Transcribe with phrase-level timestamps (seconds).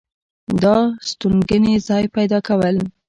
[0.61, 0.75] دا
[1.09, 2.75] ستوګنې ځاے پېدا كول